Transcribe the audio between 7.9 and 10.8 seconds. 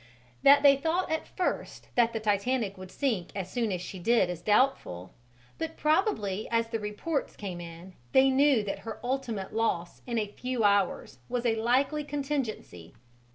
they knew that her ultimate loss in a few